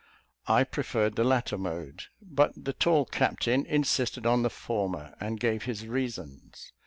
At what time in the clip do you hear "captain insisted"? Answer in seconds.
3.05-4.25